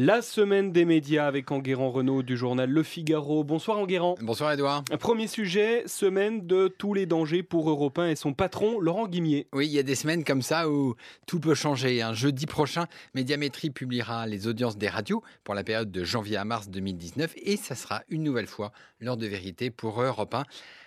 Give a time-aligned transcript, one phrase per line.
[0.00, 3.42] La semaine des médias avec Enguerrand Renault du journal Le Figaro.
[3.42, 4.14] Bonsoir Enguerrand.
[4.22, 4.84] Bonsoir Edouard.
[5.00, 9.48] Premier sujet, semaine de tous les dangers pour Europe 1 et son patron Laurent Guimier.
[9.52, 10.94] Oui, il y a des semaines comme ça où
[11.26, 12.00] tout peut changer.
[12.00, 16.44] Un jeudi prochain, Médiamétrie publiera les audiences des radios pour la période de janvier à
[16.44, 18.70] mars 2019 et ça sera une nouvelle fois
[19.00, 20.44] l'heure de vérité pour Europe 1.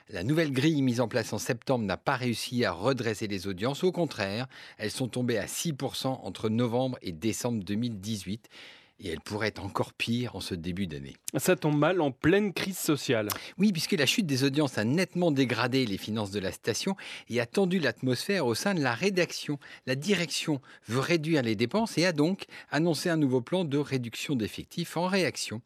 [0.07, 3.84] La nouvelle grille mise en place en septembre n'a pas réussi à redresser les audiences.
[3.84, 4.48] Au contraire,
[4.78, 8.50] elles sont tombées à 6% entre novembre et décembre 2018
[9.02, 11.15] et elle pourrait être encore pire en ce début d'année.
[11.37, 13.29] Ça tombe mal en pleine crise sociale.
[13.57, 16.96] Oui, puisque la chute des audiences a nettement dégradé les finances de la station
[17.29, 19.57] et a tendu l'atmosphère au sein de la rédaction.
[19.87, 24.36] La direction veut réduire les dépenses et a donc annoncé un nouveau plan de réduction
[24.36, 25.61] d'effectifs en réaction.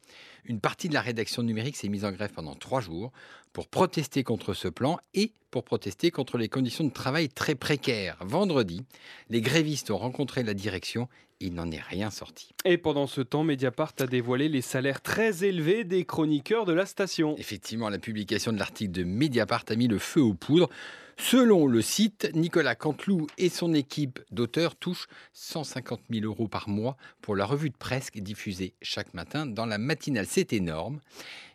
[0.48, 3.12] Une partie de la rédaction numérique s'est mise en grève pendant trois jours
[3.56, 8.18] pour protester contre ce plan et pour protester contre les conditions de travail très précaires.
[8.20, 8.84] Vendredi,
[9.30, 11.08] les grévistes ont rencontré la direction
[11.40, 12.50] il n'en est rien sorti.
[12.66, 16.86] Et pendant ce temps, Mediapart a dévoilé les salaires très élevés des chroniqueurs de la
[16.86, 17.34] station.
[17.38, 20.70] Effectivement, la publication de l'article de Mediapart a mis le feu aux poudres.
[21.18, 26.96] Selon le site, Nicolas Canteloup et son équipe d'auteurs touchent 150 000 euros par mois
[27.22, 30.26] pour la revue de presse diffusée chaque matin dans la matinale.
[30.28, 31.00] C'est énorme,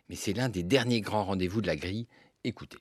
[0.08, 2.06] mais c'est l'un des derniers grands rendez-vous de la grille.
[2.44, 2.78] Écoutez.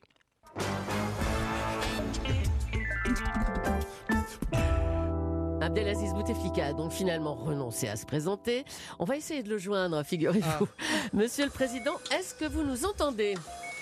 [5.61, 8.65] Abdelaziz Bouteflika a donc finalement renoncé à se présenter.
[8.97, 10.67] On va essayer de le joindre, figurez-vous.
[10.67, 10.83] Ah.
[11.13, 13.35] Monsieur le Président, est-ce que vous nous entendez?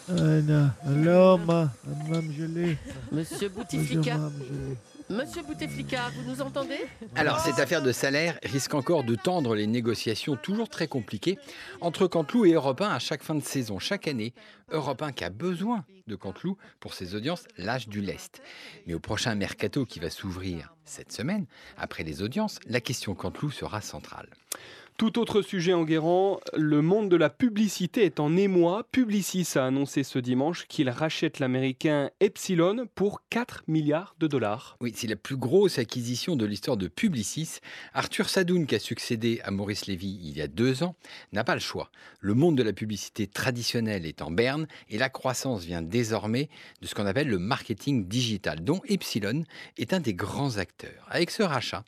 [0.10, 2.78] Alors, Mme Gelée.
[3.12, 4.18] Monsieur Bouteflika.
[5.10, 6.80] Monsieur Bouteflika, vous nous entendez?
[7.16, 11.38] Alors, cette affaire de salaire risque encore de tendre les négociations toujours très compliquées
[11.82, 13.80] entre Canteloup et Europe 1 à chaque fin de saison.
[13.80, 14.34] Chaque année,
[14.72, 18.42] Europe 1 qui a besoin de Canteloup pour ses audiences lâche du lest.
[18.88, 21.46] Mais au prochain mercato qui va s'ouvrir cette semaine,
[21.78, 24.30] après les audiences, la question Canteloup sera centrale.
[25.00, 28.86] Tout autre sujet en guérant, le monde de la publicité est en émoi.
[28.92, 34.76] Publicis a annoncé ce dimanche qu'il rachète l'américain Epsilon pour 4 milliards de dollars.
[34.82, 37.60] Oui, c'est la plus grosse acquisition de l'histoire de Publicis.
[37.94, 40.98] Arthur Sadoun, qui a succédé à Maurice Lévy il y a deux ans,
[41.32, 41.92] n'a pas le choix.
[42.20, 46.50] Le monde de la publicité traditionnelle est en berne et la croissance vient désormais
[46.82, 49.46] de ce qu'on appelle le marketing digital, dont Epsilon
[49.78, 51.08] est un des grands acteurs.
[51.08, 51.86] Avec ce rachat,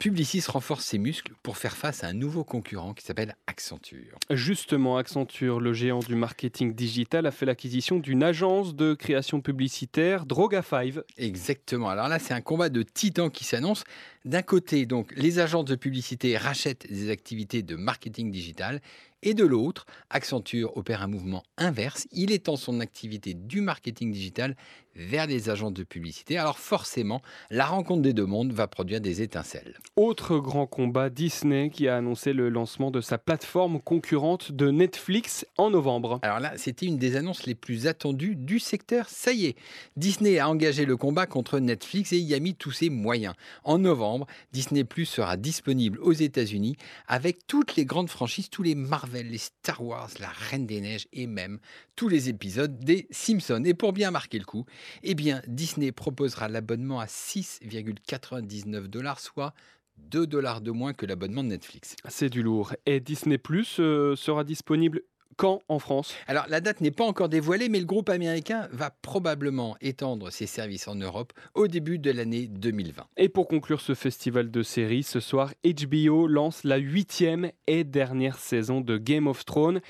[0.00, 4.18] Publicis renforce ses muscles pour faire face à un nouveau concurrent qui s'appelle Accenture.
[4.28, 10.26] Justement, Accenture, le géant du marketing digital, a fait l'acquisition d'une agence de création publicitaire,
[10.26, 11.00] Droga5.
[11.16, 11.88] Exactement.
[11.88, 13.84] Alors là, c'est un combat de titans qui s'annonce.
[14.24, 18.80] D'un côté, donc, les agences de publicité rachètent des activités de marketing digital
[19.22, 22.06] et de l'autre, Accenture opère un mouvement inverse.
[22.12, 24.54] Il étend son activité du marketing digital
[24.96, 26.38] vers les agences de publicité.
[26.38, 29.78] Alors forcément, la rencontre des deux mondes va produire des étincelles.
[29.96, 35.46] Autre grand combat, Disney qui a annoncé le lancement de sa plateforme concurrente de Netflix
[35.58, 36.20] en novembre.
[36.22, 39.08] Alors là, c'était une des annonces les plus attendues du secteur.
[39.08, 39.56] Ça y est,
[39.96, 43.34] Disney a engagé le combat contre Netflix et y a mis tous ses moyens.
[43.64, 48.74] En novembre, Disney Plus sera disponible aux États-Unis avec toutes les grandes franchises, tous les
[48.74, 51.58] Marvel les Star Wars, la Reine des Neiges et même
[51.96, 53.64] tous les épisodes des Simpsons.
[53.64, 54.64] Et pour bien marquer le coup,
[55.02, 59.54] eh bien Disney proposera l'abonnement à 6,99 dollars, soit
[59.98, 61.96] 2 dollars de moins que l'abonnement de Netflix.
[62.08, 62.74] C'est du lourd.
[62.86, 65.02] Et Disney Plus euh, sera disponible
[65.36, 66.14] quand en France?
[66.26, 70.46] Alors la date n'est pas encore dévoilée, mais le groupe américain va probablement étendre ses
[70.46, 73.04] services en Europe au début de l'année 2020.
[73.16, 78.38] Et pour conclure ce festival de séries, ce soir, HBO lance la huitième et dernière
[78.38, 79.80] saison de Game of Thrones.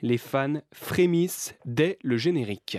[0.00, 2.78] Les fans frémissent dès le générique.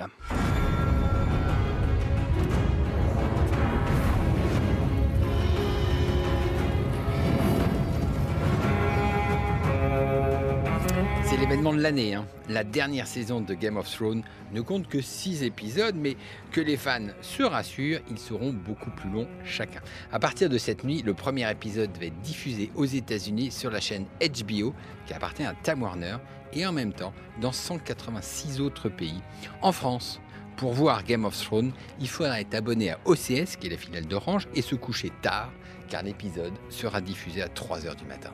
[11.50, 12.14] L'événement de l'année.
[12.14, 12.28] Hein.
[12.48, 14.22] La dernière saison de Game of Thrones
[14.54, 16.16] ne compte que 6 épisodes, mais
[16.52, 19.82] que les fans se rassurent, ils seront beaucoup plus longs chacun.
[20.12, 23.80] À partir de cette nuit, le premier épisode va être diffusé aux États-Unis sur la
[23.80, 24.76] chaîne HBO,
[25.08, 26.18] qui appartient à Time Warner,
[26.54, 29.22] et en même temps dans 186 autres pays.
[29.64, 30.22] En France,
[30.56, 34.06] pour voir Game of Thrones, il faudra être abonné à OCS, qui est la filiale
[34.06, 35.52] d'Orange, et se coucher tard,
[35.88, 38.34] car l'épisode sera diffusé à 3h du matin.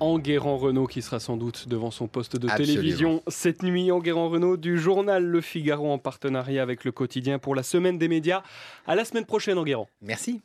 [0.00, 3.90] Enguerrand Renault qui sera sans doute devant son poste de télévision cette nuit.
[3.90, 8.08] Enguerrand Renault du journal Le Figaro en partenariat avec le quotidien pour la semaine des
[8.08, 8.42] médias.
[8.86, 9.88] À la semaine prochaine Enguerrand.
[10.02, 10.36] Merci.